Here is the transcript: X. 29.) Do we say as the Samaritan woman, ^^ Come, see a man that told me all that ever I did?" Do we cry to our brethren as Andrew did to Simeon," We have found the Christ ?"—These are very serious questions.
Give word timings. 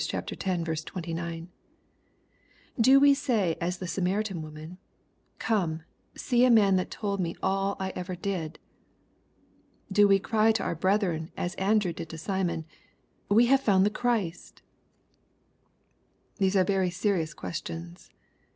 X. 0.11 0.83
29.) 0.83 1.49
Do 2.81 2.99
we 2.99 3.13
say 3.13 3.55
as 3.61 3.77
the 3.77 3.85
Samaritan 3.85 4.41
woman, 4.41 4.71
^^ 4.71 4.77
Come, 5.37 5.83
see 6.17 6.43
a 6.43 6.49
man 6.49 6.75
that 6.77 6.89
told 6.89 7.19
me 7.19 7.35
all 7.43 7.75
that 7.75 7.95
ever 7.95 8.13
I 8.13 8.15
did?" 8.15 8.57
Do 9.91 10.07
we 10.07 10.17
cry 10.17 10.53
to 10.53 10.63
our 10.63 10.73
brethren 10.73 11.29
as 11.37 11.53
Andrew 11.53 11.93
did 11.93 12.09
to 12.09 12.17
Simeon," 12.17 12.65
We 13.29 13.45
have 13.45 13.61
found 13.61 13.85
the 13.85 13.91
Christ 13.91 14.63
?"—These 16.39 16.55
are 16.55 16.63
very 16.63 16.89
serious 16.89 17.35
questions. 17.35 18.09